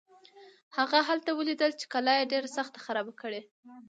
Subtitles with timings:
[0.77, 3.41] هغه هلته ولیدل چې قلا یې ډېره سخته خرابه کړې.